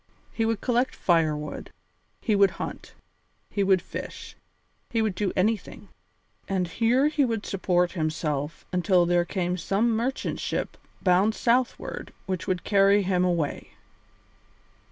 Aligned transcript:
He 0.33 0.45
would 0.47 0.61
collect 0.61 0.95
firewood, 0.95 1.71
he 2.21 2.35
would 2.35 2.49
hunt, 2.57 2.95
he 3.51 3.63
would 3.63 3.83
fish, 3.83 4.35
he 4.89 4.99
would 4.99 5.13
do 5.13 5.31
anything. 5.35 5.89
And 6.47 6.67
here 6.67 7.07
he 7.07 7.23
would 7.23 7.45
support 7.45 7.91
himself 7.91 8.65
until 8.73 9.05
there 9.05 9.25
came 9.25 9.57
some 9.57 9.91
merchant 9.95 10.39
ship 10.39 10.75
bound 11.03 11.35
southward 11.35 12.13
which 12.25 12.47
would 12.47 12.63
carry 12.63 13.03
him 13.03 13.23
away. 13.23 13.73